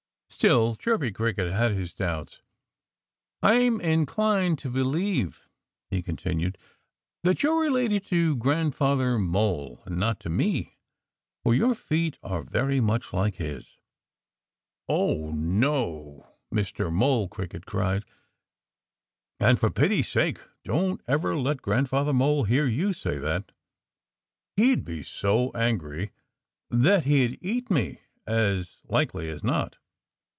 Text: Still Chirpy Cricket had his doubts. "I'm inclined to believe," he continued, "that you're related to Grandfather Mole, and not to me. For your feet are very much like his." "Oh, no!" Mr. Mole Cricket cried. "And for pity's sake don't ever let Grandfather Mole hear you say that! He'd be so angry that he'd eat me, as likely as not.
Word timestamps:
Still 0.31 0.75
Chirpy 0.75 1.11
Cricket 1.11 1.51
had 1.51 1.73
his 1.73 1.93
doubts. 1.93 2.41
"I'm 3.43 3.81
inclined 3.81 4.59
to 4.59 4.69
believe," 4.69 5.45
he 5.91 6.01
continued, 6.01 6.57
"that 7.23 7.43
you're 7.43 7.61
related 7.61 8.05
to 8.07 8.37
Grandfather 8.37 9.19
Mole, 9.19 9.81
and 9.85 9.97
not 9.97 10.21
to 10.21 10.29
me. 10.29 10.77
For 11.43 11.53
your 11.53 11.75
feet 11.75 12.17
are 12.23 12.41
very 12.43 12.79
much 12.79 13.11
like 13.11 13.35
his." 13.35 13.75
"Oh, 14.87 15.31
no!" 15.31 16.29
Mr. 16.51 16.91
Mole 16.91 17.27
Cricket 17.27 17.65
cried. 17.65 18.05
"And 19.37 19.59
for 19.59 19.69
pity's 19.69 20.07
sake 20.07 20.39
don't 20.63 21.01
ever 21.09 21.35
let 21.35 21.61
Grandfather 21.61 22.13
Mole 22.13 22.45
hear 22.45 22.65
you 22.65 22.93
say 22.93 23.17
that! 23.17 23.51
He'd 24.55 24.85
be 24.85 25.03
so 25.03 25.51
angry 25.51 26.13
that 26.69 27.03
he'd 27.03 27.37
eat 27.41 27.69
me, 27.69 27.99
as 28.25 28.79
likely 28.87 29.29
as 29.29 29.43
not. 29.43 29.77